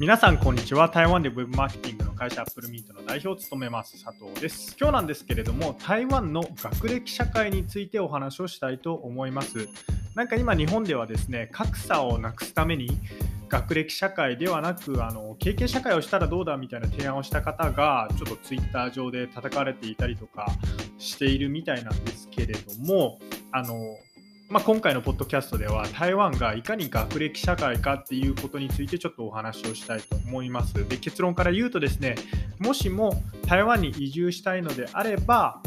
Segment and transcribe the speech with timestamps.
[0.00, 0.88] 皆さんこんにちは。
[0.88, 4.02] 台湾で Web マーケティングの会社アップルミントの代表を務めます。
[4.02, 4.74] 佐藤です。
[4.80, 9.68] 今日なんですけれども台湾の学歴社会についてお話をしたいと思います。
[10.14, 12.98] なんか今日本ではですね格差をなくすために
[13.50, 20.46] 学歴社会ではなくあの経験社会をしたらどうだみたいな提案をした方がちょっとツイッター上で叩かれていたりとか
[20.96, 23.18] しているみたいなんですけれども
[23.52, 23.74] あの
[24.50, 30.74] まあ、今回のポッドキャストでは台湾がいかに学歴社会かっていうことについてちょっとお話をしたいと思います。
[30.88, 32.16] で結論から言うとですね
[32.58, 35.62] もしも台湾に移住したいのであれば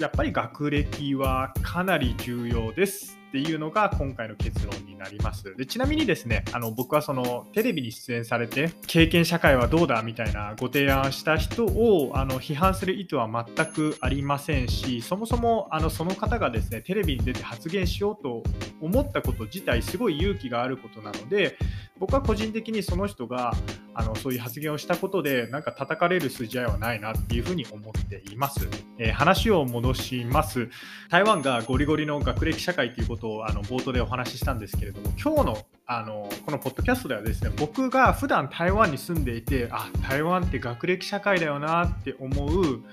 [0.00, 3.18] やっぱり学歴はかなり重要です。
[3.28, 5.54] っていうのが今回の結論になります。
[5.54, 18.42] でちなみにですね、あの僕はそのテレビに出演されて経験社会はどうだみたいなご提案した人をあの批判する意図は全くありませんし、そもそもあのその方がですねテレビに出て発言しようと
[18.80, 21.56] 思ったこと自体すごい勇気があることなので、
[22.00, 23.52] 僕は個人的にその人が
[23.92, 28.66] あのそういう発言をしたことでなんか叩かれる筋合いはないなっていうふうに思っています、
[28.98, 30.70] えー、話を戻します。
[31.10, 42.84] 台湾がゴリゴリの学歴社会ということをあの冒頭でお話ししたんですけれども今日のあのこのポッドキャストではですね僕が普段台湾に住んでいてあ台湾って学歴社会だよなって思う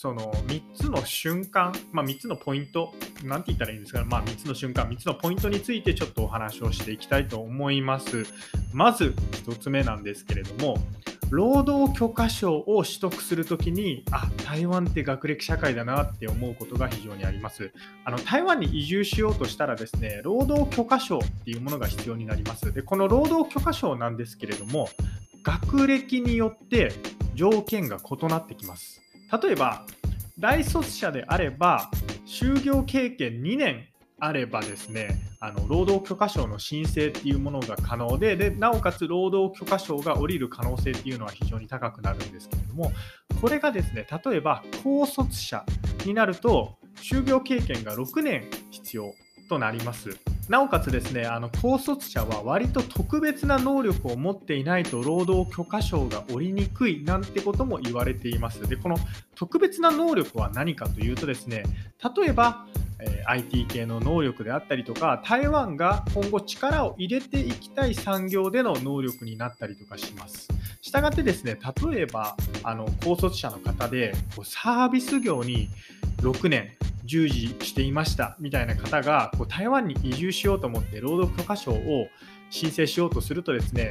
[0.00, 8.24] その3つの瞬間、まあ、3つのポイント、なんて言ったらいいんですか、まあ、3つの瞬間、3つのポイントについてちょっとお話をしていきたいと思います。
[8.72, 10.78] まず1つ目なんですけれども、
[11.30, 17.72] 労働許可証を取得するときに、あ、台湾って学歴社会だなって思うことが非常にあります。
[18.04, 22.72] あの台湾に移住しようとしたらですね、労働許可証っていうものが必要になります。
[22.72, 24.88] で、この労働許可証なんですけれども、
[25.42, 26.92] 学歴によって
[27.34, 29.02] 条件が異なってきます。
[29.30, 29.84] 例えば、
[30.38, 31.90] 大卒者であれば、
[32.26, 33.88] 就業経験2年
[34.20, 42.92] あればですね、あの労働許可証の申請っていうものが可能でで、なおかつ労働許可証が下りる可能性っていうのは非常に高くなるんですけれども、
[43.40, 45.64] これがですね、例えば高卒者
[46.04, 49.14] になると、就業経験が6年必要
[49.48, 50.18] となります。
[50.48, 58.66] なおかつですね、あの高卒者は割と特別な能力を持っていないと労働許可証が下りにくいなんてことも言われています。
[58.66, 58.96] で、この
[59.34, 61.64] 特別な能力は何かというとですね、
[62.16, 62.66] 例えば、
[62.98, 70.48] えー、IT 系の能力であったりとか、台湾が今後力を入れていきたい産業での能力になったりとかします。
[70.80, 71.58] したがってですね、
[71.90, 75.68] 例えばあの高卒者の方でサービス業に
[76.22, 76.77] 6年、
[77.08, 82.08] 従事していましたみたいな方がこう台湾に移住しようと思って労働許可証を
[82.50, 83.90] 申請しようとするとですね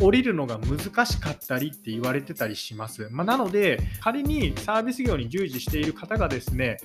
[0.00, 3.08] 降りるのが難しかったりって言われてたりします。
[3.10, 6.76] まあ、なので仮にサービス業に従事している方がですね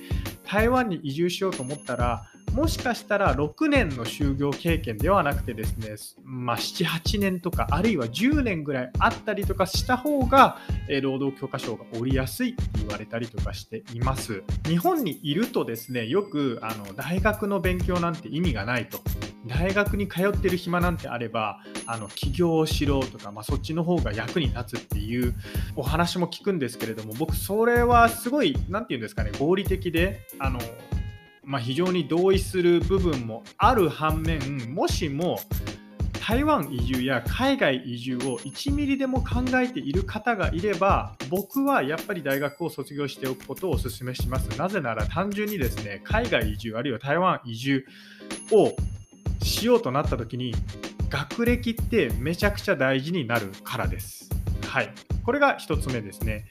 [0.44, 2.24] 台湾に移住しようと思ったら
[2.54, 14.44] もしかしたら6年の就業経験ではなくてですね、まあ、7、8年とか、あるいは10年ぐらいあったりとかした方が、え労働許可証が下りやすいって言われたりとかしています。
[14.68, 19.00] 日本にいるとですね、よくあの大学の勉強なんて意味がないと。
[19.46, 25.34] 大学に通ってる暇なんてあれば、あの起業をしろとか、まあ、そっちの方が役に立つっていう
[25.74, 30.60] お話も聞くんですけれども、僕、それはすごい、なんて言うんですかね、合理的で、あの
[31.44, 35.38] まあ、非常に同意する部分もある反面もしも
[36.26, 44.58] 台湾移住や海外移住を1ミリでも考えている方がいれば僕はやっぱり大学を卒業しておくことをお勧めします。
[44.58, 47.84] なぜなら単純にですね海外移住あるいは台湾移住
[48.52, 48.72] を
[49.42, 50.54] しようとなった時に
[51.10, 54.30] 学歴ってめちゃくちゃ大事になるからです。
[54.66, 54.90] はい。
[55.24, 56.46] これが1つ目ですね。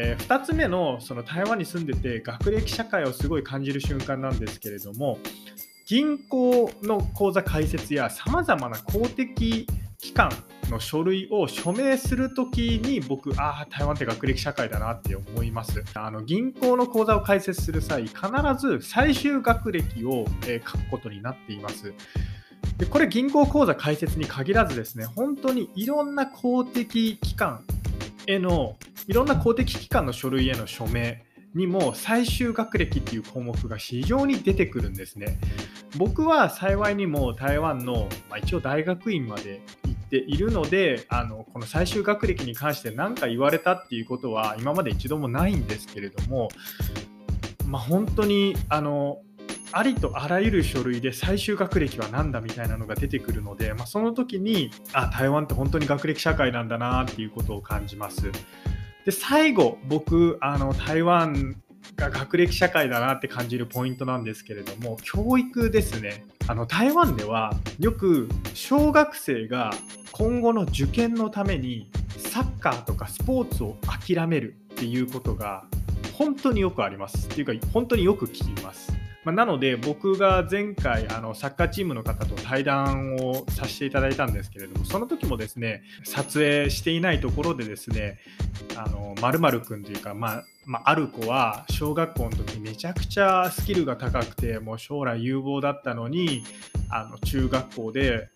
[0.00, 5.18] えー、2つ目のその台湾に住んでて学歴社会をすごい感じる瞬間なんですけれども
[5.86, 9.66] 銀行の口座開設やさまざまな公的
[9.98, 10.30] 機関
[10.70, 15.82] の書類を署名するときに僕、ああ、台湾って学歴社会だなって思います。
[15.94, 18.20] あの銀行の口座を開設する際、必
[18.58, 21.94] ず最終学歴を、え書くことになっています。
[22.76, 27.64] でこれ銀行口座開設に限らずですね、本当にいろんな公的機関
[28.28, 28.76] への
[29.06, 35.38] いろんな公的機関の書類への署名にも最終学歴っていう項目が非常に出てくるんですね。
[35.96, 46.50] 僕は幸いにも台湾の、まあ、一応大学院まで行っているのであのこの最終学歴に関して何か言われたっていうことは今まで一度もないんですけれども、
[47.66, 49.22] まあ、本当にあの
[49.72, 58.30] ありとあらゆる書類で最終学歴は何だみたいなのが出てくるので、まあ、その時にあ台湾って本当に学歴社会なんだなっていうことを感じます。
[59.04, 61.56] で最後僕あの台湾
[61.96, 69.70] が学歴社会だなって感じるポイントなんですけれども教育ですねあの台湾ではよく小学生が
[70.12, 75.64] 今後の受験のためにサッカーとかスポーツを諦めるっていうことが
[76.14, 78.97] 本当によくありますっていうか本当によく聞きます。
[79.24, 88.18] まあ、なので僕が前回あのサッカーチームの方と対談をさせていただいたんですけれどもその時もですね撮影していないところでですね
[88.76, 96.44] あの〇〇君というか、まあ、まあ、ある子は小学校の時めちゃくちゃスキルが高くてもう将来有望だったのに
[96.90, 98.28] あの中学校で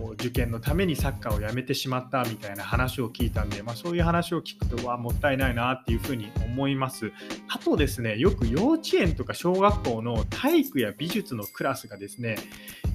[0.00, 7.12] こう受験のためにサッカーをやめてしまったみたいな話を聞いたんで、まあ、そういう話を聞くとわもったいないなっていうふうに思います
[7.48, 12.36] あとですねよく幼稚園とか小学校の体育や美術のクラスがですね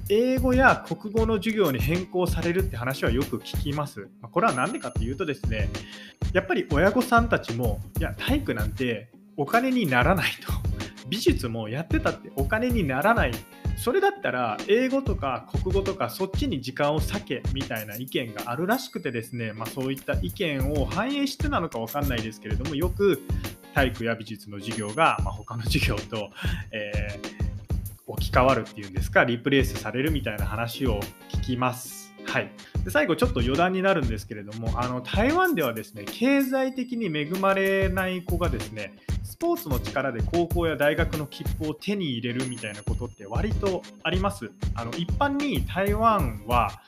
[0.08, 4.08] 英語や国語の授業に変更されるって話はよく聞きます。
[4.30, 5.68] これは何でかっていうとですね、
[6.32, 10.52] やっぱり親御さんたちも、いや、体育なんてお金にならないと。
[11.08, 13.32] 美術もやってたってお金にならない
[13.76, 23.22] それだったら英語とか国語とかそっちに時間を割けみたいな意見があるらしくてですね、まあ、そういった意見を反映してなのか分かんないですけれどもよく
[23.74, 26.30] 体育や美術の授業が、まあ、他の授業と、
[26.72, 32.14] えー、置き換わるっていうんですかリプレイスされるみたいな話を聞きます。
[32.24, 32.50] はい、
[32.86, 38.94] で最後、ちょっと余談になるんですけれどもあの台湾ではですね経済的に恵まれない子がですね
[39.24, 44.52] スポーツの力で高校や大学の切符を手に入れるみたいなことって割とあります。
[44.76, 46.80] あの一般に台湾は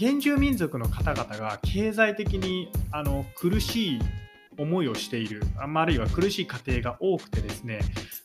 [0.00, 4.00] 原住民族の方々が経済的にあの苦しい
[4.58, 7.78] 思いをしているあるいは苦しい家庭が多くてですね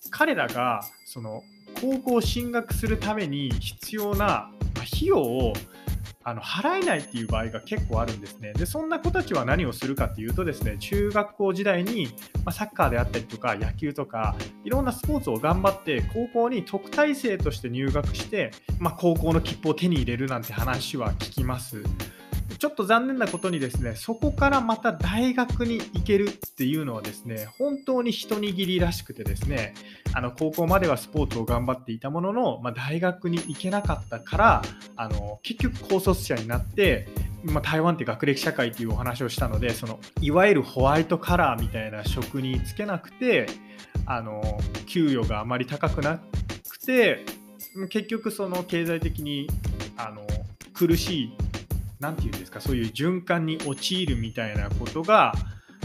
[0.10, 1.44] 彼らがその
[1.80, 5.54] 高校進学するために必要な費用を
[6.27, 8.51] あの払えないっていう場合が結構あるんですね。
[8.54, 12.10] で、そんな子たちは何をするかっていうとですね、中学校時代に、
[12.44, 18.50] ま、サッカーであったりとか野球とか、いろんなスポーツを頑張って高校に特待生として入学して、
[18.80, 21.83] まあ、高校の切符を手に入れるなんて話は聞きます。
[22.57, 29.74] ちょっと残念なことにですね、そこからまた大学に行けるっていうのはですね、本当に一握りらしくてですね、
[30.13, 34.62] あの高校まではスポーツを頑張っていたものの、まあ、大学に行けなかったから、
[34.95, 37.07] あの結局高卒者になって、
[37.44, 43.47] まあ、台湾って学歴社会っていうお話をしたので、そのいわゆるホワイトカラーみたいな職に就けなくて、
[44.06, 46.19] あの給与があまり高くな
[46.69, 47.25] くて、
[47.89, 49.50] 結局その経済的に
[49.97, 50.25] あの
[50.74, 51.38] 苦しい
[52.06, 55.34] 何て言うんですかそういう循環に陥るみたいなことが、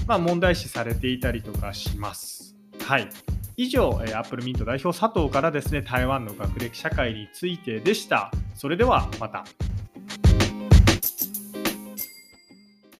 [0.07, 2.57] まあ、問題視されていたりとかします。
[2.85, 3.09] はい
[3.57, 8.31] 以上、アップルミント代表佐藤からですね台湾の学歴社会についてでした。
[8.55, 9.45] それではまた。